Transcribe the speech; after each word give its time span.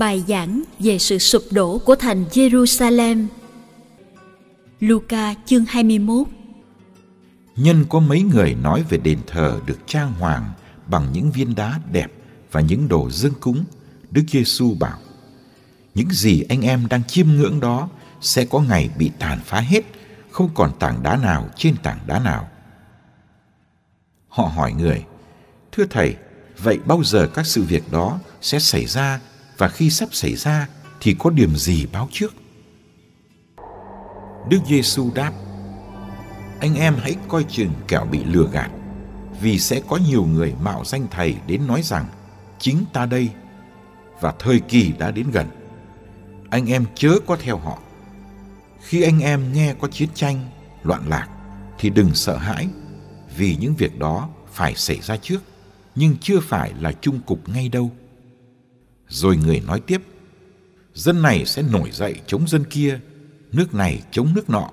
Bài 0.00 0.24
giảng 0.28 0.62
về 0.78 0.98
sự 0.98 1.18
sụp 1.18 1.42
đổ 1.50 1.78
của 1.78 1.94
thành 1.94 2.24
Jerusalem. 2.32 3.26
Luca 4.80 5.34
chương 5.46 5.64
21 5.64 6.26
Nhân 7.56 7.84
có 7.88 8.00
mấy 8.00 8.22
người 8.22 8.54
nói 8.54 8.84
về 8.88 8.98
đền 8.98 9.18
thờ 9.26 9.60
được 9.66 9.78
trang 9.86 10.12
hoàng 10.12 10.52
bằng 10.86 11.12
những 11.12 11.30
viên 11.30 11.54
đá 11.54 11.80
đẹp 11.92 12.06
và 12.52 12.60
những 12.60 12.88
đồ 12.88 13.10
dâng 13.10 13.32
cúng. 13.40 13.64
Đức 14.10 14.22
Giêsu 14.28 14.74
bảo: 14.80 14.98
Những 15.94 16.10
gì 16.10 16.42
anh 16.48 16.62
em 16.62 16.86
đang 16.90 17.04
chiêm 17.04 17.26
ngưỡng 17.28 17.60
đó 17.60 17.88
sẽ 18.20 18.44
có 18.44 18.60
ngày 18.60 18.90
bị 18.98 19.10
tàn 19.18 19.38
phá 19.44 19.60
hết, 19.60 19.84
không 20.30 20.50
còn 20.54 20.72
tảng 20.78 21.02
đá 21.02 21.16
nào 21.16 21.48
trên 21.56 21.76
tảng 21.82 21.98
đá 22.06 22.18
nào. 22.18 22.48
Họ 24.28 24.44
hỏi 24.44 24.72
người: 24.72 25.04
Thưa 25.72 25.84
thầy, 25.90 26.16
vậy 26.58 26.78
bao 26.86 27.04
giờ 27.04 27.28
các 27.34 27.46
sự 27.46 27.62
việc 27.62 27.92
đó 27.92 28.18
sẽ 28.40 28.58
xảy 28.58 28.86
ra 28.86 29.20
và 29.60 29.68
khi 29.68 29.90
sắp 29.90 30.08
xảy 30.12 30.34
ra 30.34 30.68
thì 31.00 31.16
có 31.18 31.30
điểm 31.30 31.56
gì 31.56 31.86
báo 31.92 32.08
trước? 32.12 32.34
Đức 34.48 34.58
Giêsu 34.68 35.10
đáp: 35.14 35.32
Anh 36.60 36.74
em 36.74 36.96
hãy 37.00 37.16
coi 37.28 37.44
chừng 37.44 37.70
kẻo 37.88 38.04
bị 38.04 38.24
lừa 38.24 38.48
gạt, 38.52 38.70
vì 39.40 39.58
sẽ 39.58 39.80
có 39.88 39.98
nhiều 40.08 40.24
người 40.24 40.54
mạo 40.60 40.84
danh 40.84 41.06
thầy 41.10 41.36
đến 41.46 41.66
nói 41.66 41.82
rằng 41.82 42.06
chính 42.58 42.84
ta 42.92 43.06
đây 43.06 43.30
và 44.20 44.34
thời 44.38 44.60
kỳ 44.60 44.92
đã 44.98 45.10
đến 45.10 45.30
gần. 45.30 45.46
Anh 46.50 46.66
em 46.66 46.84
chớ 46.94 47.18
có 47.26 47.36
theo 47.36 47.58
họ. 47.58 47.78
Khi 48.80 49.02
anh 49.02 49.20
em 49.20 49.52
nghe 49.52 49.74
có 49.80 49.88
chiến 49.88 50.08
tranh, 50.14 50.50
loạn 50.82 51.08
lạc 51.08 51.28
thì 51.78 51.90
đừng 51.90 52.14
sợ 52.14 52.36
hãi, 52.36 52.68
vì 53.36 53.56
những 53.60 53.74
việc 53.74 53.98
đó 53.98 54.28
phải 54.52 54.74
xảy 54.74 55.00
ra 55.00 55.16
trước, 55.16 55.42
nhưng 55.94 56.16
chưa 56.20 56.40
phải 56.40 56.72
là 56.80 56.92
chung 57.00 57.20
cục 57.20 57.48
ngay 57.48 57.68
đâu 57.68 57.90
rồi 59.10 59.36
người 59.36 59.60
nói 59.66 59.80
tiếp, 59.80 60.02
dân 60.94 61.22
này 61.22 61.44
sẽ 61.46 61.62
nổi 61.62 61.90
dậy 61.92 62.14
chống 62.26 62.48
dân 62.48 62.64
kia, 62.64 63.00
nước 63.52 63.74
này 63.74 64.02
chống 64.10 64.34
nước 64.34 64.50
nọ. 64.50 64.70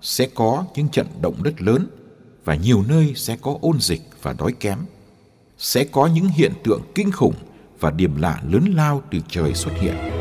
Sẽ 0.00 0.28
có 0.34 0.64
những 0.74 0.88
trận 0.88 1.06
động 1.22 1.42
đất 1.42 1.62
lớn 1.62 1.86
và 2.44 2.54
nhiều 2.54 2.84
nơi 2.88 3.12
sẽ 3.16 3.36
có 3.42 3.58
ôn 3.60 3.80
dịch 3.80 4.02
và 4.22 4.32
đói 4.32 4.52
kém. 4.60 4.78
Sẽ 5.58 5.84
có 5.84 6.06
những 6.06 6.28
hiện 6.28 6.52
tượng 6.64 6.82
kinh 6.94 7.12
khủng 7.12 7.34
và 7.80 7.90
điểm 7.90 8.16
lạ 8.16 8.42
lớn 8.50 8.72
lao 8.76 9.02
từ 9.10 9.18
trời 9.28 9.54
xuất 9.54 9.72
hiện. 9.80 10.13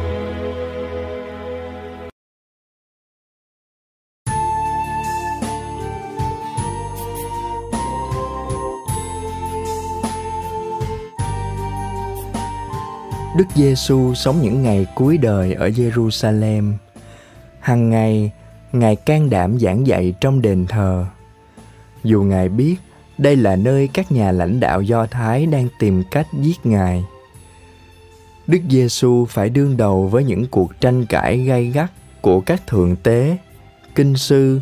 Đức 13.38 13.48
Giêsu 13.56 14.14
sống 14.14 14.42
những 14.42 14.64
ngày 14.64 14.88
cuối 14.96 15.18
đời 15.18 15.54
ở 15.54 15.70
Jerusalem. 15.70 16.74
Hằng 17.60 17.90
ngày, 17.90 18.32
Ngài 18.72 18.96
can 18.96 19.30
đảm 19.30 19.60
giảng 19.60 19.88
dạy 19.88 20.14
trong 20.22 20.42
đền 20.42 20.66
thờ. 20.68 21.06
Dù 22.04 22.24
Ngài 22.24 22.50
biết 22.50 22.76
đây 23.18 23.36
là 23.36 23.56
nơi 23.56 23.90
các 23.94 24.12
nhà 24.12 24.32
lãnh 24.32 24.60
đạo 24.60 24.82
Do 24.82 25.06
Thái 25.06 25.46
đang 25.46 25.68
tìm 25.80 26.04
cách 26.12 26.28
giết 26.34 26.66
Ngài. 26.66 27.04
Đức 28.48 28.60
Giêsu 28.70 29.26
phải 29.30 29.50
đương 29.50 29.78
đầu 29.78 30.08
với 30.08 30.24
những 30.24 30.48
cuộc 30.48 30.80
tranh 30.80 31.06
cãi 31.06 31.38
gay 31.38 31.66
gắt 31.66 31.92
của 32.22 32.42
các 32.42 32.68
thượng 32.68 32.96
tế, 32.96 33.38
kinh 33.96 34.18
sư 34.18 34.60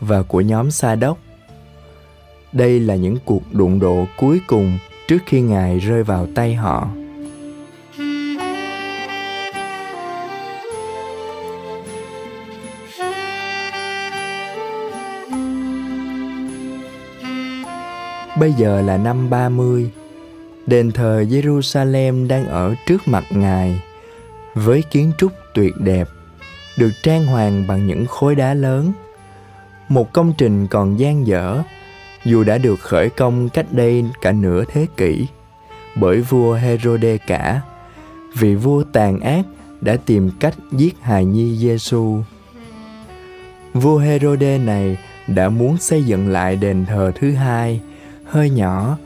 và 0.00 0.22
của 0.22 0.40
nhóm 0.40 0.70
Sa 0.70 0.94
đốc. 0.94 1.18
Đây 2.52 2.80
là 2.80 2.94
những 2.94 3.16
cuộc 3.24 3.42
đụng 3.52 3.80
độ 3.80 4.06
cuối 4.18 4.40
cùng 4.46 4.78
trước 5.08 5.22
khi 5.26 5.40
Ngài 5.40 5.78
rơi 5.78 6.04
vào 6.04 6.26
tay 6.34 6.54
họ. 6.54 6.88
Bây 18.38 18.52
giờ 18.52 18.82
là 18.82 18.96
năm 18.96 19.30
30. 19.30 19.90
Đền 20.66 20.92
thờ 20.92 21.24
Jerusalem 21.28 22.28
đang 22.28 22.46
ở 22.46 22.74
trước 22.86 23.08
mặt 23.08 23.24
Ngài 23.30 23.80
với 24.54 24.82
kiến 24.82 25.12
trúc 25.18 25.32
tuyệt 25.54 25.72
đẹp, 25.78 26.08
được 26.78 26.90
trang 27.02 27.26
hoàng 27.26 27.66
bằng 27.66 27.86
những 27.86 28.06
khối 28.06 28.34
đá 28.34 28.54
lớn. 28.54 28.92
Một 29.88 30.12
công 30.12 30.32
trình 30.38 30.66
còn 30.66 30.98
dang 30.98 31.26
dở, 31.26 31.62
dù 32.24 32.44
đã 32.44 32.58
được 32.58 32.80
khởi 32.80 33.10
công 33.10 33.48
cách 33.48 33.66
đây 33.70 34.04
cả 34.20 34.32
nửa 34.32 34.64
thế 34.64 34.86
kỷ 34.96 35.26
bởi 35.96 36.20
vua 36.20 36.54
Herode 36.54 37.18
cả, 37.18 37.60
vì 38.38 38.54
vua 38.54 38.84
tàn 38.92 39.20
ác 39.20 39.42
đã 39.80 39.96
tìm 40.06 40.30
cách 40.40 40.54
giết 40.72 40.94
hài 41.00 41.24
nhi 41.24 41.56
Giêsu. 41.56 42.18
Vua 43.74 43.98
Herode 43.98 44.58
này 44.58 44.98
đã 45.26 45.48
muốn 45.48 45.76
xây 45.76 46.02
dựng 46.04 46.28
lại 46.28 46.56
đền 46.56 46.86
thờ 46.86 47.12
thứ 47.14 47.32
hai 47.32 47.80
hơi 48.34 48.50
nhỏ 48.50 48.96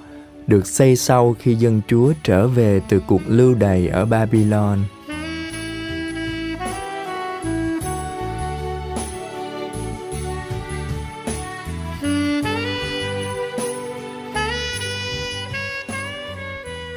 được 0.47 0.67
xây 0.67 0.97
sau 0.97 1.37
khi 1.39 1.55
dân 1.55 1.81
Chúa 1.89 2.13
trở 2.23 2.49
về 2.49 2.81
từ 2.89 3.01
cuộc 3.07 3.21
lưu 3.27 3.55
đày 3.55 3.89
ở 3.89 4.05
Babylon. 4.05 4.79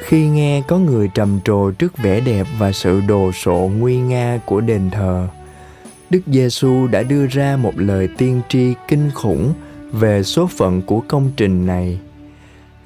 Khi 0.00 0.26
nghe 0.26 0.62
có 0.68 0.78
người 0.78 1.08
trầm 1.14 1.40
trồ 1.44 1.70
trước 1.70 1.98
vẻ 1.98 2.20
đẹp 2.20 2.46
và 2.58 2.72
sự 2.72 3.00
đồ 3.08 3.32
sộ 3.32 3.70
nguy 3.78 3.96
nga 3.96 4.40
của 4.46 4.60
đền 4.60 4.90
thờ, 4.90 5.28
Đức 6.10 6.20
Giêsu 6.26 6.86
đã 6.86 7.02
đưa 7.02 7.26
ra 7.26 7.56
một 7.56 7.72
lời 7.76 8.08
tiên 8.18 8.40
tri 8.48 8.74
kinh 8.88 9.10
khủng 9.14 9.52
về 9.92 10.22
số 10.22 10.46
phận 10.46 10.82
của 10.82 11.00
công 11.08 11.30
trình 11.36 11.66
này. 11.66 11.98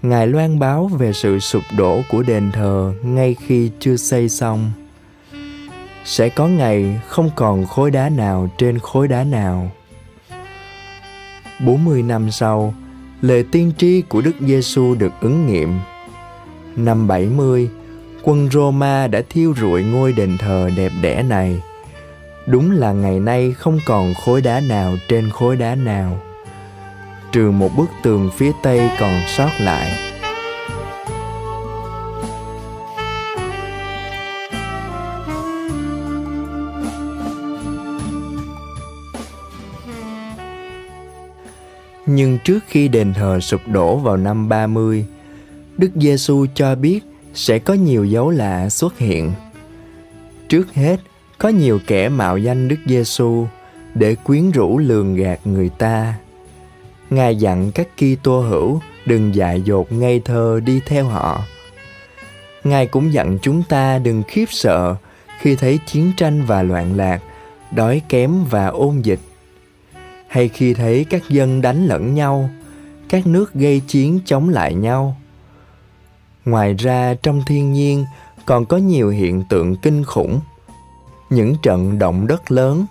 Ngài 0.09 0.27
loan 0.27 0.59
báo 0.59 0.87
về 0.87 1.13
sự 1.13 1.39
sụp 1.39 1.63
đổ 1.77 2.03
của 2.11 2.23
đền 2.23 2.53
thờ 2.53 2.93
ngay 3.03 3.37
khi 3.47 3.71
chưa 3.81 3.97
xây 3.97 4.29
xong. 4.29 4.73
Sẽ 6.05 6.29
có 6.29 6.47
ngày 6.49 7.01
không 7.09 7.31
còn 7.37 7.67
khối 7.67 7.91
đá 7.91 8.09
nào 8.09 8.49
trên 8.59 8.79
khối 8.79 9.09
đá 9.09 9.25
nào. 9.25 9.71
40 11.61 12.03
năm 12.03 12.31
sau, 12.31 12.75
lời 13.21 13.45
tiên 13.53 13.73
tri 13.79 14.01
của 14.01 14.21
Đức 14.21 14.35
Giêsu 14.41 14.95
được 14.95 15.13
ứng 15.21 15.47
nghiệm. 15.47 15.79
Năm 16.77 17.07
70, 17.07 17.71
quân 18.23 18.49
Roma 18.53 19.07
đã 19.07 19.23
thiêu 19.29 19.55
rụi 19.61 19.85
ngôi 19.85 20.13
đền 20.13 20.39
thờ 20.39 20.71
đẹp 20.77 20.93
đẽ 21.03 21.23
này. 21.23 21.61
Đúng 22.47 22.71
là 22.71 22.93
ngày 22.93 23.21
nay 23.21 23.53
không 23.53 23.79
còn 23.87 24.15
khối 24.15 24.41
đá 24.41 24.61
nào 24.61 24.97
trên 25.09 25.31
khối 25.31 25.57
đá 25.57 25.75
nào 25.75 26.19
trừ 27.37 27.51
một 27.51 27.77
bức 27.77 27.91
tường 28.03 28.31
phía 28.37 28.53
tây 28.63 28.91
còn 28.99 29.21
sót 29.37 29.51
lại 29.61 29.93
Nhưng 42.07 42.39
trước 42.45 42.59
khi 42.69 42.89
đền 42.89 43.15
thờ 43.15 43.41
sụp 43.41 43.61
đổ 43.67 43.97
vào 43.97 44.17
năm 44.17 44.49
30, 44.49 45.07
Đức 45.77 45.91
Giêsu 45.95 46.47
cho 46.55 46.75
biết 46.75 47.01
sẽ 47.35 47.59
có 47.59 47.75
nhiều 47.75 48.05
dấu 48.05 48.31
lạ 48.31 48.69
xuất 48.69 48.99
hiện. 48.99 49.33
Trước 50.49 50.75
hết, 50.75 51.01
có 51.39 51.49
nhiều 51.49 51.81
kẻ 51.87 52.09
mạo 52.09 52.39
danh 52.39 52.69
Đức 52.69 52.79
Giêsu 52.87 53.47
để 53.95 54.15
quyến 54.15 54.51
rũ 54.51 54.79
lường 54.79 55.17
gạt 55.17 55.41
người 55.45 55.69
ta. 55.69 56.15
Ngài 57.11 57.37
dặn 57.37 57.73
các 57.73 57.89
Kitô 57.97 58.41
hữu 58.41 58.81
đừng 59.07 59.35
dại 59.35 59.63
dột 59.63 59.93
ngây 59.93 60.21
thơ 60.21 60.61
đi 60.65 60.81
theo 60.87 61.05
họ. 61.05 61.43
Ngài 62.65 62.87
cũng 62.87 63.13
dặn 63.13 63.39
chúng 63.43 63.63
ta 63.63 63.99
đừng 63.99 64.23
khiếp 64.29 64.47
sợ 64.49 64.97
khi 65.41 65.57
thấy 65.57 65.79
chiến 65.87 66.13
tranh 66.17 66.43
và 66.43 66.63
loạn 66.63 66.97
lạc, 66.97 67.23
đói 67.71 68.03
kém 68.09 68.45
và 68.45 68.67
ôn 68.67 69.01
dịch. 69.01 69.21
Hay 70.29 70.49
khi 70.49 70.75
thấy 70.75 71.05
các 71.11 71.23
dân 71.29 71.63
đánh 71.63 71.87
lẫn 71.87 72.15
nhau, 72.15 72.51
các 73.09 73.27
nước 73.27 73.55
gây 73.55 73.81
chiến 73.81 74.21
chống 74.25 74.49
lại 74.49 74.75
nhau. 74.75 75.17
Ngoài 76.45 76.75
ra 76.75 77.15
trong 77.23 77.43
thiên 77.47 77.73
nhiên 77.73 78.05
còn 78.47 78.67
có 78.67 78.77
nhiều 78.77 79.09
hiện 79.09 79.45
tượng 79.49 79.77
kinh 79.77 80.05
khủng. 80.05 80.41
Những 81.31 81.57
trận 81.63 81.99
động 81.99 82.27
đất 82.27 82.51
lớn, 82.51 82.87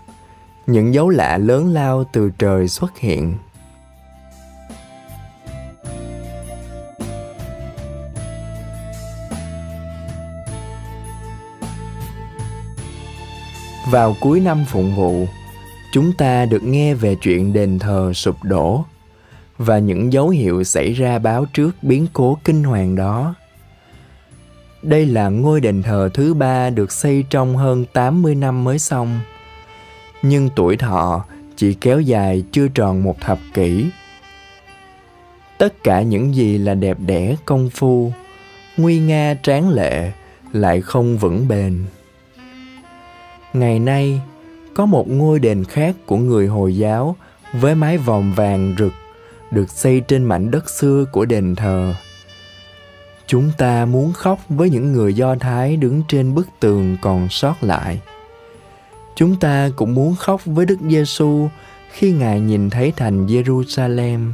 những 0.67 0.93
dấu 0.93 1.09
lạ 1.09 1.37
lớn 1.37 1.73
lao 1.73 2.03
từ 2.13 2.31
trời 2.37 2.67
xuất 2.67 2.97
hiện. 2.97 3.33
Vào 13.95 14.15
cuối 14.19 14.39
năm 14.39 14.65
phụng 14.67 14.95
vụ, 14.95 15.27
chúng 15.91 16.13
ta 16.13 16.45
được 16.45 16.63
nghe 16.63 16.93
về 16.93 17.15
chuyện 17.15 17.53
đền 17.53 17.79
thờ 17.79 18.13
sụp 18.13 18.43
đổ 18.43 18.85
và 19.57 19.79
những 19.79 20.13
dấu 20.13 20.29
hiệu 20.29 20.63
xảy 20.63 20.93
ra 20.93 21.19
báo 21.19 21.45
trước 21.53 21.71
biến 21.81 22.07
cố 22.13 22.37
kinh 22.43 22.63
hoàng 22.63 22.95
đó. 22.95 23.35
Đây 24.81 25.05
là 25.05 25.29
ngôi 25.29 25.61
đền 25.61 25.83
thờ 25.83 26.09
thứ 26.13 26.33
ba 26.33 26.69
được 26.69 26.91
xây 26.91 27.23
trong 27.29 27.57
hơn 27.57 27.85
80 27.93 28.35
năm 28.35 28.63
mới 28.63 28.79
xong. 28.79 29.19
Nhưng 30.21 30.49
tuổi 30.55 30.77
thọ 30.77 31.25
chỉ 31.55 31.73
kéo 31.73 32.01
dài 32.01 32.43
chưa 32.51 32.67
tròn 32.67 33.03
một 33.03 33.21
thập 33.21 33.39
kỷ. 33.53 33.89
Tất 35.57 35.83
cả 35.83 36.01
những 36.01 36.35
gì 36.35 36.57
là 36.57 36.73
đẹp 36.73 36.97
đẽ 36.99 37.35
công 37.45 37.69
phu, 37.69 38.11
nguy 38.77 38.99
nga 38.99 39.35
tráng 39.43 39.69
lệ 39.69 40.11
lại 40.53 40.81
không 40.81 41.17
vững 41.17 41.47
bền. 41.47 41.85
Ngày 43.55 43.79
nay, 43.79 44.21
có 44.73 44.85
một 44.85 45.09
ngôi 45.09 45.39
đền 45.39 45.63
khác 45.63 45.95
của 46.05 46.17
người 46.17 46.47
Hồi 46.47 46.77
giáo 46.77 47.15
với 47.53 47.75
mái 47.75 47.97
vòm 47.97 48.33
vàng 48.33 48.75
rực 48.79 48.93
được 49.51 49.69
xây 49.69 50.01
trên 50.07 50.23
mảnh 50.23 50.51
đất 50.51 50.69
xưa 50.69 51.05
của 51.11 51.25
đền 51.25 51.55
thờ. 51.55 51.93
Chúng 53.27 53.51
ta 53.57 53.85
muốn 53.85 54.13
khóc 54.13 54.39
với 54.49 54.69
những 54.69 54.93
người 54.93 55.13
Do 55.13 55.35
Thái 55.35 55.77
đứng 55.77 56.01
trên 56.07 56.35
bức 56.35 56.47
tường 56.59 56.97
còn 57.01 57.29
sót 57.29 57.63
lại. 57.63 58.01
Chúng 59.15 59.35
ta 59.39 59.69
cũng 59.75 59.93
muốn 59.93 60.15
khóc 60.15 60.41
với 60.45 60.65
Đức 60.65 60.77
Giêsu 60.89 61.47
khi 61.91 62.11
Ngài 62.11 62.39
nhìn 62.39 62.69
thấy 62.69 62.93
thành 62.95 63.27
Jerusalem. 63.27 64.31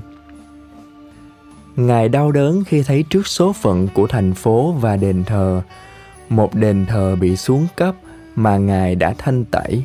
Ngài 1.76 2.10
đau 2.10 2.32
đớn 2.32 2.64
khi 2.64 2.84
thấy 2.84 3.04
trước 3.10 3.28
số 3.28 3.54
phận 3.54 3.88
của 3.94 4.08
thành 4.08 4.34
phố 4.34 4.72
và 4.72 4.98
đền 4.98 5.24
thờ, 5.24 5.62
một 6.30 6.56
đền 6.56 6.86
thờ 6.86 7.16
bị 7.20 7.38
xuống 7.38 7.68
cấp 7.76 7.96
mà 8.36 8.58
Ngài 8.58 8.96
đã 8.96 9.14
thanh 9.18 9.46
tẩy. 9.46 9.84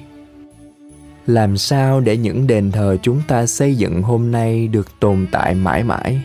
Làm 1.27 1.57
sao 1.57 2.01
để 2.01 2.17
những 2.17 2.47
đền 2.47 2.73
thờ 2.73 2.97
chúng 3.03 3.23
ta 3.29 3.47
xây 3.47 3.75
dựng 3.75 4.03
hôm 4.03 4.31
nay 4.31 4.69
được 4.69 5.01
tồn 5.01 5.27
tại 5.33 5.55
mãi 5.55 5.83
mãi? 5.83 6.21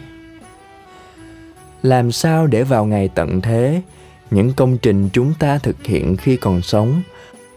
Làm 1.84 2.12
sao 2.12 2.48
để 2.48 2.64
vào 2.64 2.86
ngày 2.86 3.10
tận 3.16 3.42
thế, 3.42 3.82
những 4.32 4.54
công 4.54 4.78
trình 4.78 5.10
chúng 5.14 5.34
ta 5.40 5.58
thực 5.58 5.84
hiện 5.84 6.18
khi 6.18 6.38
còn 6.38 6.62
sống 6.62 7.02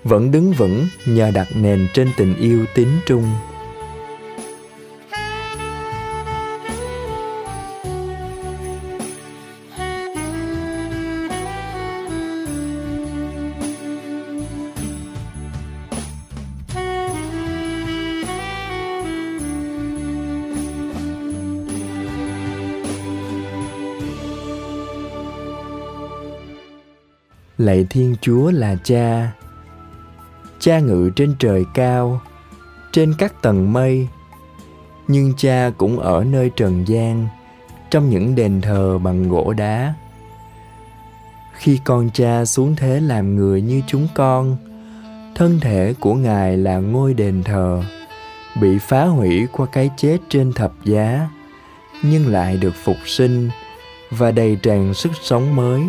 vẫn 0.05 0.31
đứng 0.31 0.52
vững 0.52 0.87
nhờ 1.06 1.31
đặt 1.31 1.49
nền 1.55 1.87
trên 1.94 2.10
tình 2.17 2.37
yêu 2.37 2.64
tín 2.75 2.88
trung 3.06 3.25
lạy 27.64 27.87
thiên 27.90 28.16
chúa 28.20 28.50
là 28.50 28.76
cha. 28.84 29.32
Cha 30.61 30.78
ngự 30.78 31.11
trên 31.16 31.34
trời 31.38 31.64
cao, 31.75 32.20
trên 32.93 33.14
các 33.19 33.43
tầng 33.43 33.72
mây. 33.72 34.08
Nhưng 35.08 35.32
cha 35.37 35.70
cũng 35.78 35.99
ở 35.99 36.25
nơi 36.25 36.50
trần 36.56 36.88
gian, 36.88 37.26
trong 37.90 38.11
những 38.11 38.34
đền 38.34 38.61
thờ 38.61 38.99
bằng 38.99 39.28
gỗ 39.28 39.52
đá. 39.52 39.94
Khi 41.52 41.81
con 41.84 42.11
cha 42.14 42.44
xuống 42.44 42.76
thế 42.76 43.00
làm 43.00 43.37
người 43.37 43.62
như 43.62 43.82
chúng 43.87 44.08
con, 44.14 44.56
thân 45.34 45.60
thể 45.60 45.94
của 46.00 46.14
ngài 46.14 46.56
là 46.56 46.78
ngôi 46.78 47.14
đền 47.14 47.43
thờ, 47.43 47.82
bị 48.60 48.78
phá 48.78 49.05
hủy 49.05 49.46
qua 49.52 49.67
cái 49.67 49.90
chết 49.96 50.19
trên 50.28 50.52
thập 50.52 50.72
giá, 50.84 51.28
nhưng 52.02 52.26
lại 52.26 52.56
được 52.56 52.75
phục 52.84 52.96
sinh 53.06 53.50
và 54.10 54.31
đầy 54.31 54.56
tràn 54.62 54.94
sức 54.94 55.12
sống 55.22 55.56
mới. 55.56 55.82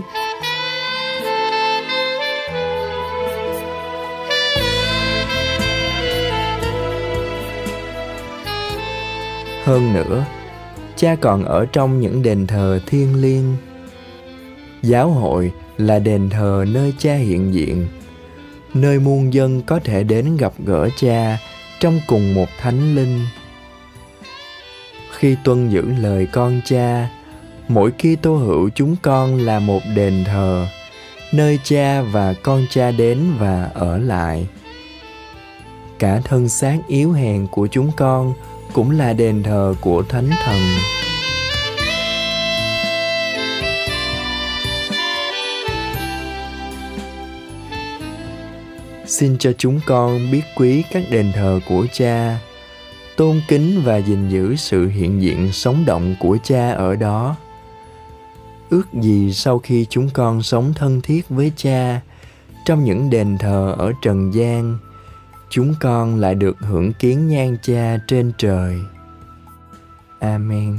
Hơn 9.65 9.93
nữa. 9.93 10.25
Cha 10.95 11.15
còn 11.21 11.45
ở 11.45 11.65
trong 11.65 11.99
những 11.99 12.23
đền 12.23 12.47
thờ 12.47 12.79
thiêng 12.85 13.21
liêng. 13.21 13.55
Giáo 14.81 15.09
hội 15.09 15.51
là 15.77 15.99
đền 15.99 16.29
thờ 16.29 16.65
nơi 16.67 16.93
cha 16.97 17.15
hiện 17.15 17.53
diện. 17.53 17.87
Nơi 18.73 18.99
muôn 18.99 19.33
dân 19.33 19.61
có 19.61 19.79
thể 19.79 20.03
đến 20.03 20.37
gặp 20.37 20.53
gỡ 20.65 20.89
cha 20.97 21.37
trong 21.79 21.99
cùng 22.07 22.33
một 22.33 22.47
thánh 22.59 22.95
linh. 22.95 23.25
Khi 25.11 25.35
tuân 25.43 25.69
giữ 25.69 25.85
lời 25.99 26.27
con 26.31 26.61
cha, 26.65 27.09
mỗi 27.67 27.91
khi 27.97 28.15
tô 28.15 28.35
hữu 28.35 28.69
chúng 28.75 28.95
con 29.01 29.37
là 29.39 29.59
một 29.59 29.81
đền 29.95 30.23
thờ, 30.25 30.67
nơi 31.31 31.59
cha 31.63 32.01
và 32.01 32.33
con 32.43 32.65
cha 32.69 32.91
đến 32.91 33.19
và 33.39 33.69
ở 33.73 33.97
lại. 33.97 34.47
Cả 35.99 36.21
thân 36.23 36.49
xác 36.49 36.77
yếu 36.87 37.11
hèn 37.11 37.47
của 37.47 37.67
chúng 37.67 37.91
con 37.97 38.33
cũng 38.75 38.91
là 38.91 39.13
đền 39.13 39.43
thờ 39.43 39.75
của 39.81 40.03
thánh 40.09 40.29
thần. 40.43 40.59
Xin 49.05 49.37
cho 49.37 49.51
chúng 49.57 49.79
con 49.85 50.31
biết 50.31 50.41
quý 50.55 50.83
các 50.91 51.03
đền 51.11 51.31
thờ 51.35 51.59
của 51.69 51.85
cha, 51.93 52.39
tôn 53.17 53.41
kính 53.47 53.81
và 53.85 53.97
gìn 53.97 54.29
giữ 54.29 54.55
sự 54.55 54.87
hiện 54.87 55.21
diện 55.21 55.51
sống 55.51 55.83
động 55.85 56.15
của 56.19 56.37
cha 56.43 56.71
ở 56.71 56.95
đó. 56.95 57.35
Ước 58.69 58.93
gì 58.93 59.33
sau 59.33 59.59
khi 59.59 59.85
chúng 59.89 60.09
con 60.09 60.43
sống 60.43 60.73
thân 60.73 61.01
thiết 61.01 61.29
với 61.29 61.51
cha, 61.55 62.01
trong 62.65 62.83
những 62.83 63.09
đền 63.09 63.37
thờ 63.37 63.75
ở 63.77 63.91
trần 64.01 64.33
gian 64.33 64.77
chúng 65.49 65.73
con 65.79 66.19
lại 66.19 66.35
được 66.35 66.57
hưởng 66.59 66.93
kiến 66.93 67.27
nhan 67.27 67.57
cha 67.61 67.97
trên 68.07 68.31
trời. 68.37 68.79
Amen. 70.19 70.77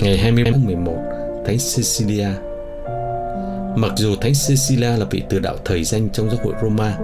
Ngày 0.00 0.18
21 0.18 0.54
tháng 0.54 0.66
11 0.66 0.92
Thánh 1.46 1.56
Cecilia 1.58 2.28
Mặc 3.76 3.92
dù 3.96 4.16
Thánh 4.16 4.32
Cecilia 4.48 4.96
là 4.96 5.06
vị 5.10 5.22
từ 5.28 5.38
đạo 5.38 5.56
thời 5.64 5.84
danh 5.84 6.08
trong 6.12 6.30
giáo 6.30 6.38
hội 6.44 6.54
Roma, 6.62 6.98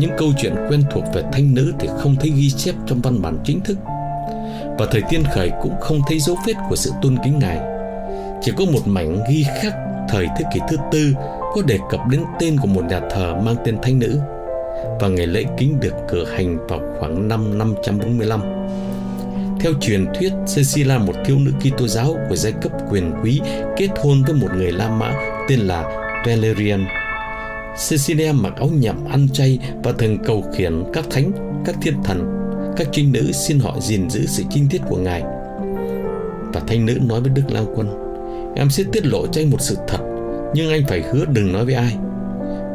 những 0.00 0.10
câu 0.18 0.28
chuyện 0.38 0.54
quen 0.68 0.82
thuộc 0.90 1.04
về 1.14 1.22
thánh 1.32 1.54
nữ 1.54 1.72
thì 1.78 1.88
không 1.98 2.16
thấy 2.20 2.30
ghi 2.36 2.50
chép 2.50 2.74
trong 2.86 3.00
văn 3.00 3.22
bản 3.22 3.38
chính 3.44 3.60
thức. 3.60 3.78
Và 4.78 4.86
thời 4.90 5.02
tiên 5.10 5.22
khởi 5.34 5.50
cũng 5.62 5.80
không 5.80 6.00
thấy 6.08 6.18
dấu 6.18 6.36
vết 6.46 6.52
của 6.68 6.76
sự 6.76 6.90
tôn 7.02 7.16
kính 7.24 7.38
Ngài. 7.38 7.58
Chỉ 8.42 8.52
có 8.56 8.64
một 8.64 8.86
mảnh 8.86 9.18
ghi 9.30 9.44
khắc 9.62 9.74
thời 10.08 10.26
thế 10.38 10.44
kỷ 10.54 10.60
thứ 10.68 10.76
tư 10.92 11.14
có 11.54 11.62
đề 11.66 11.78
cập 11.90 12.00
đến 12.10 12.20
tên 12.40 12.56
của 12.62 12.68
một 12.68 12.84
nhà 12.84 13.00
thờ 13.10 13.34
mang 13.44 13.56
tên 13.64 13.78
thánh 13.82 13.98
nữ 13.98 14.20
và 15.00 15.08
ngày 15.08 15.26
lễ 15.26 15.44
kính 15.58 15.80
được 15.80 15.94
cử 16.08 16.24
hành 16.24 16.66
vào 16.66 16.80
khoảng 16.98 17.28
năm 17.28 17.58
545. 17.58 18.40
Theo 19.66 19.74
truyền 19.80 20.06
thuyết, 20.14 20.32
Cecilia, 20.56 20.98
một 20.98 21.12
thiếu 21.24 21.38
nữ 21.38 21.52
Kitô 21.60 21.88
giáo 21.88 22.16
của 22.28 22.36
giai 22.36 22.52
cấp 22.62 22.72
quyền 22.90 23.12
quý, 23.22 23.40
kết 23.76 23.88
hôn 23.96 24.22
với 24.26 24.34
một 24.34 24.48
người 24.56 24.72
La 24.72 24.90
Mã 24.90 25.12
tên 25.48 25.60
là 25.60 25.84
Valerian. 26.26 26.86
Cecilia 27.88 28.32
mặc 28.32 28.52
áo 28.56 28.68
nhậm 28.68 29.04
ăn 29.04 29.28
chay 29.32 29.58
và 29.82 29.92
thường 29.92 30.18
cầu 30.24 30.44
khiển 30.54 30.84
các 30.92 31.04
thánh, 31.10 31.32
các 31.64 31.76
thiên 31.82 31.94
thần, 32.04 32.26
các 32.76 32.88
trinh 32.92 33.12
nữ 33.12 33.32
xin 33.32 33.58
họ 33.58 33.80
gìn 33.80 34.10
giữ 34.10 34.26
sự 34.26 34.42
trinh 34.50 34.66
tiết 34.70 34.80
của 34.88 34.96
ngài. 34.96 35.22
Và 36.52 36.60
thanh 36.66 36.86
nữ 36.86 36.98
nói 37.02 37.20
với 37.20 37.30
Đức 37.34 37.44
Lao 37.48 37.66
Quân, 37.74 37.88
em 38.56 38.70
sẽ 38.70 38.84
tiết 38.92 39.06
lộ 39.06 39.26
cho 39.26 39.40
anh 39.40 39.50
một 39.50 39.60
sự 39.60 39.76
thật, 39.88 40.00
nhưng 40.54 40.70
anh 40.70 40.82
phải 40.88 41.02
hứa 41.12 41.24
đừng 41.24 41.52
nói 41.52 41.64
với 41.64 41.74
ai. 41.74 41.96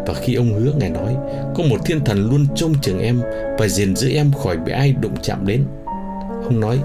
Và 0.08 0.14
khi 0.14 0.36
ông 0.36 0.54
hứa 0.54 0.74
Ngài 0.80 0.90
nói 0.90 1.16
Có 1.56 1.64
một 1.64 1.78
thiên 1.86 2.00
thần 2.06 2.30
luôn 2.30 2.48
trông 2.56 2.74
chừng 2.82 3.00
em 3.00 3.22
Và 3.58 3.68
gìn 3.68 3.96
giữ 3.96 4.10
em 4.10 4.32
khỏi 4.44 4.58
bị 4.58 4.72
ai 4.72 4.94
đụng 5.02 5.16
chạm 5.22 5.48
đến 5.48 5.66
Ông 6.44 6.60
nói. 6.60 6.80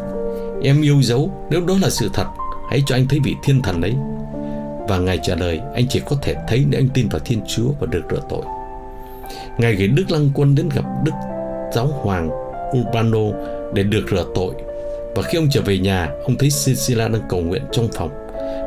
Em 0.62 0.82
yêu 0.82 1.02
dấu, 1.02 1.30
nếu 1.50 1.60
đó 1.60 1.74
là 1.82 1.90
sự 1.90 2.10
thật, 2.12 2.26
Hãy 2.70 2.82
cho 2.86 2.96
anh 2.96 3.08
thấy 3.08 3.20
vị 3.24 3.34
thiên 3.42 3.62
thần 3.62 3.80
đấy 3.80 3.94
Và 4.88 4.98
Ngài 4.98 5.18
trả 5.22 5.34
lời, 5.34 5.60
Anh 5.74 5.84
chỉ 5.88 6.00
có 6.06 6.16
thể 6.22 6.34
thấy 6.48 6.64
nếu 6.68 6.80
anh 6.80 6.88
tin 6.94 7.08
vào 7.08 7.20
Thiên 7.24 7.40
Chúa 7.46 7.68
Và 7.80 7.86
được 7.86 8.02
rửa 8.10 8.20
tội. 8.28 8.42
Ngài 9.58 9.74
gửi 9.74 9.88
Đức 9.88 10.04
Lăng 10.10 10.30
Quân 10.34 10.54
đến 10.54 10.68
gặp 10.74 10.84
Đức 11.04 11.12
Giáo 11.74 11.86
Hoàng 11.86 12.30
Urbano 12.78 13.38
Để 13.74 13.82
được 13.82 14.06
rửa 14.10 14.24
tội. 14.34 14.54
Và 15.14 15.22
khi 15.22 15.38
ông 15.38 15.48
trở 15.50 15.60
về 15.60 15.78
nhà, 15.78 16.08
Ông 16.24 16.36
thấy 16.38 16.48
Cecilia 16.64 17.08
đang 17.08 17.22
cầu 17.28 17.40
nguyện 17.40 17.62
trong 17.72 17.88
phòng. 17.94 18.10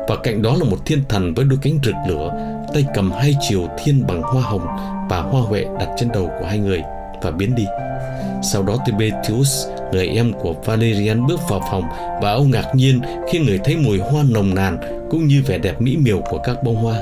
Và 0.08 0.16
cạnh 0.22 0.42
đó 0.42 0.56
là 0.58 0.64
một 0.70 0.78
thiên 0.86 1.02
thần 1.08 1.34
với 1.34 1.44
đôi 1.44 1.58
cánh 1.62 1.78
rực 1.84 1.94
lửa, 2.08 2.32
tay 2.74 2.84
cầm 2.94 3.12
hai 3.12 3.34
chiều 3.48 3.66
thiên 3.84 4.06
bằng 4.06 4.22
hoa 4.22 4.42
hồng 4.42 4.66
và 5.10 5.20
hoa 5.20 5.42
huệ 5.42 5.64
đặt 5.78 5.88
trên 5.96 6.08
đầu 6.12 6.30
của 6.40 6.46
hai 6.46 6.58
người 6.58 6.82
và 7.22 7.30
biến 7.30 7.54
đi. 7.54 7.66
Sau 8.42 8.62
đó 8.62 8.76
Tibetius, 8.86 9.66
người 9.92 10.06
em 10.06 10.32
của 10.32 10.54
Valerian 10.64 11.26
bước 11.26 11.40
vào 11.48 11.62
phòng 11.70 11.84
và 12.22 12.32
ông 12.32 12.50
ngạc 12.50 12.74
nhiên 12.74 13.00
khi 13.30 13.38
người 13.38 13.60
thấy 13.64 13.76
mùi 13.76 13.98
hoa 13.98 14.22
nồng 14.30 14.54
nàn 14.54 14.78
cũng 15.10 15.26
như 15.26 15.42
vẻ 15.46 15.58
đẹp 15.58 15.80
mỹ 15.80 15.96
miều 15.96 16.20
của 16.30 16.38
các 16.38 16.56
bông 16.64 16.76
hoa. 16.76 17.00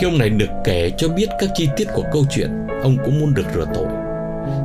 Khi 0.00 0.06
ông 0.06 0.18
này 0.18 0.30
được 0.30 0.50
kể 0.64 0.90
cho 0.96 1.08
biết 1.08 1.28
các 1.38 1.50
chi 1.54 1.68
tiết 1.76 1.88
của 1.94 2.04
câu 2.12 2.24
chuyện, 2.30 2.50
ông 2.82 2.96
cũng 3.04 3.20
muốn 3.20 3.34
được 3.34 3.46
rửa 3.54 3.64
tội. 3.74 3.86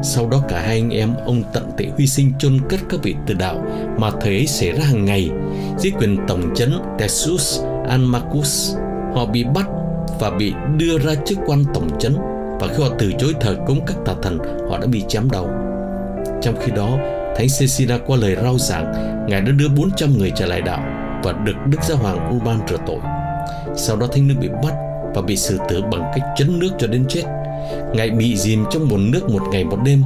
Sau 0.04 0.30
đó 0.30 0.44
cả 0.50 0.60
hai 0.60 0.76
anh 0.76 0.90
em 0.90 1.14
ông 1.26 1.44
tận 1.54 1.72
tị 1.78 1.86
hy 1.98 2.08
sinh 2.08 2.34
chôn 2.40 2.60
cất 2.70 2.80
các 2.90 3.00
vị 3.04 3.16
từ 3.28 3.34
đạo 3.34 3.66
mà 3.98 4.10
thời 4.22 4.36
ấy 4.36 4.48
xảy 4.48 4.72
ra 4.72 4.86
hàng 4.86 5.06
ngày 5.06 5.30
dưới 5.78 5.92
quyền 6.00 6.18
tổng 6.28 6.56
chấn 6.56 6.74
Tessus 7.00 7.62
Anmacus 7.90 8.76
họ 9.16 9.26
bị 9.26 9.44
bắt 9.44 9.68
và 10.20 10.30
bị 10.30 10.54
đưa 10.78 10.98
ra 11.00 11.16
chức 11.26 11.38
quan 11.46 11.64
tổng 11.74 11.90
chấn 12.00 12.16
và 12.60 12.68
khi 12.68 12.84
họ 12.84 12.90
từ 13.00 13.12
chối 13.20 13.34
thờ 13.42 13.56
cúng 13.68 13.80
các 13.88 13.98
tà 14.06 14.14
thần, 14.22 14.40
họ 14.70 14.78
đã 14.78 14.88
bị 14.88 15.04
chém 15.08 15.30
đầu. 15.32 15.50
Trong 16.42 16.56
khi 16.60 16.72
đó, 16.76 16.98
thánh 17.36 17.48
Cecilia 17.60 17.98
qua 18.08 18.18
lời 18.18 18.36
rao 18.44 18.58
giảng, 18.58 18.94
ngài 19.28 19.42
đã 19.42 19.52
đưa 19.52 19.68
400 19.70 20.18
người 20.18 20.32
trở 20.36 20.46
lại 20.46 20.62
đạo 20.62 20.80
và 21.24 21.32
được 21.32 21.54
đức 21.66 21.78
giáo 21.84 21.98
hoàng 21.98 22.36
Urban 22.36 22.60
rửa 22.70 22.78
tội. 22.88 23.00
Sau 23.76 23.98
đó 23.98 24.08
thánh 24.12 24.28
nữ 24.28 24.34
bị 24.42 24.50
bắt 24.64 24.74
và 25.16 25.22
bị 25.22 25.36
xử 25.36 25.58
tử 25.70 25.82
bằng 25.92 26.12
cách 26.16 26.24
chấn 26.36 26.60
nước 26.60 26.70
cho 26.80 26.88
đến 26.88 27.06
chết. 27.10 27.24
Ngài 27.94 28.10
bị 28.10 28.38
dìm 28.38 28.66
trong 28.72 28.90
bồn 28.90 29.12
nước 29.12 29.30
một 29.30 29.42
ngày 29.52 29.64
một 29.64 29.78
đêm. 29.86 30.04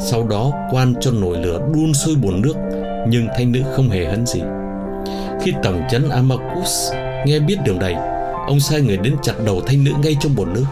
Sau 0.00 0.28
đó, 0.28 0.52
quan 0.70 0.94
cho 1.00 1.10
nồi 1.10 1.38
lửa 1.38 1.60
đun 1.74 1.94
sôi 1.94 2.14
bồn 2.22 2.40
nước, 2.42 2.54
nhưng 3.08 3.26
thánh 3.36 3.52
nữ 3.52 3.60
không 3.72 3.88
hề 3.88 4.04
hấn 4.04 4.26
gì. 4.26 4.40
Khi 5.42 5.52
tổng 5.62 5.82
chấn 5.90 6.08
Amacus 6.08 6.92
nghe 7.26 7.38
biết 7.38 7.56
điều 7.64 7.74
này, 7.74 7.96
Ông 8.46 8.60
sai 8.60 8.80
người 8.80 8.96
đến 8.96 9.16
chặt 9.22 9.32
đầu 9.44 9.60
thanh 9.66 9.84
nữ 9.84 9.90
ngay 10.02 10.16
trong 10.20 10.36
bồn 10.36 10.52
nước. 10.54 10.64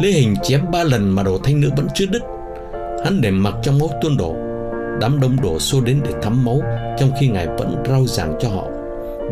Lê 0.00 0.10
Hình 0.10 0.34
chém 0.42 0.60
ba 0.72 0.84
lần 0.84 1.10
mà 1.10 1.22
đầu 1.22 1.38
thanh 1.38 1.60
nữ 1.60 1.70
vẫn 1.76 1.86
chưa 1.94 2.06
đứt. 2.06 2.22
Hắn 3.04 3.20
để 3.20 3.30
mặc 3.30 3.54
trong 3.62 3.78
máu 3.78 3.88
tuôn 4.02 4.16
đổ. 4.16 4.36
Đám 5.00 5.20
đông 5.20 5.36
đổ 5.42 5.58
xô 5.58 5.80
đến 5.80 6.00
để 6.04 6.10
thắm 6.22 6.44
máu 6.44 6.60
Trong 6.98 7.10
khi 7.20 7.28
Ngài 7.28 7.46
vẫn 7.46 7.82
rau 7.88 8.06
giảng 8.06 8.34
cho 8.40 8.48
họ. 8.48 8.66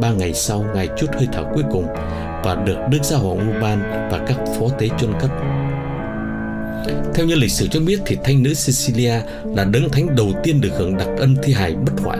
Ba 0.00 0.12
ngày 0.12 0.34
sau 0.34 0.64
Ngài 0.74 0.88
chút 0.98 1.06
hơi 1.14 1.28
thở 1.32 1.44
cuối 1.54 1.62
cùng 1.72 1.86
Và 2.44 2.62
được 2.66 2.76
Đức 2.90 2.98
Giáo 3.02 3.20
Hoàng 3.20 3.50
Urban 3.50 3.82
Và 4.10 4.24
các 4.26 4.36
phó 4.58 4.68
tế 4.78 4.88
chôn 4.98 5.12
cất. 5.20 5.30
Theo 7.14 7.26
như 7.26 7.34
lịch 7.34 7.52
sử 7.52 7.68
cho 7.68 7.80
biết 7.80 8.00
Thì 8.06 8.16
thanh 8.24 8.42
nữ 8.42 8.52
Cecilia 8.66 9.14
Là 9.44 9.64
đấng 9.64 9.88
thánh 9.88 10.16
đầu 10.16 10.32
tiên 10.42 10.60
được 10.60 10.70
hưởng 10.78 10.96
đặc 10.96 11.08
ân 11.18 11.36
thi 11.42 11.52
hài 11.52 11.74
bất 11.74 11.92
hoại. 12.04 12.18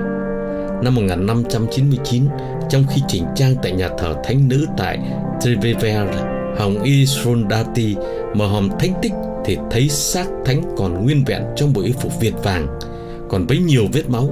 Năm 0.83 0.95
1599 0.95 2.23
Trong 2.71 2.85
khi 2.95 3.03
chỉnh 3.09 3.25
trang 3.35 3.55
tại 3.63 3.73
nhà 3.73 3.89
thờ 3.99 4.15
thánh 4.25 4.49
nữ 4.49 4.67
tại 4.77 4.99
Trevevere, 5.41 6.34
Hồng 6.59 6.83
Y 6.83 7.07
Srondati 7.07 7.97
mở 8.35 8.47
hòm 8.47 8.69
thánh 8.79 8.93
tích 9.03 9.13
thì 9.45 9.59
thấy 9.71 9.89
xác 9.89 10.27
thánh 10.45 10.63
còn 10.77 11.05
nguyên 11.05 11.25
vẹn 11.25 11.43
trong 11.57 11.73
bộ 11.73 11.83
y 11.83 11.93
phục 11.93 12.21
việt 12.21 12.35
vàng, 12.43 12.79
còn 13.31 13.47
với 13.47 13.59
nhiều 13.59 13.85
vết 13.93 14.09
máu, 14.09 14.31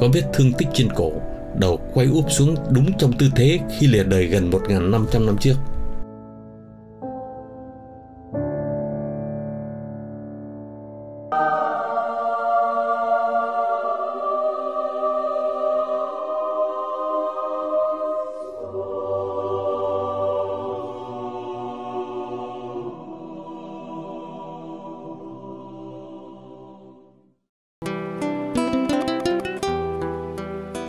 có 0.00 0.08
vết 0.12 0.22
thương 0.32 0.52
tích 0.52 0.68
trên 0.74 0.88
cổ, 0.94 1.12
đầu 1.58 1.80
quay 1.94 2.06
úp 2.06 2.24
xuống 2.30 2.54
đúng 2.70 2.98
trong 2.98 3.12
tư 3.12 3.26
thế 3.36 3.58
khi 3.78 3.86
lìa 3.86 4.04
đời 4.04 4.26
gần 4.26 4.50
1.500 4.50 5.26
năm 5.26 5.36
trước. 5.40 5.54